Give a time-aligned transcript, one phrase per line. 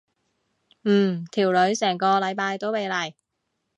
[0.87, 3.13] 唔條女成個禮拜都未嚟。